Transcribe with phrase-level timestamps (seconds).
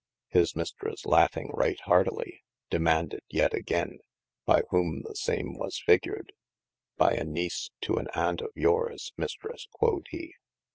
[0.29, 3.99] His mistres laughing right hartely, demaunded yet again,
[4.47, 6.33] by whome the same was figured:
[6.97, 10.33] by a niece to an Aunt of yours, Mistres (quod he).